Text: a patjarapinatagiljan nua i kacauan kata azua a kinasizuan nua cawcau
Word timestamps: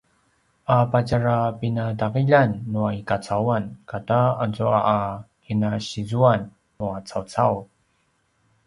a 0.75 0.77
patjarapinatagiljan 0.93 2.51
nua 2.77 2.91
i 2.99 3.01
kacauan 3.13 3.65
kata 3.93 4.19
azua 4.47 4.79
a 4.95 4.97
kinasizuan 5.45 6.41
nua 6.79 6.95
cawcau 7.13 7.55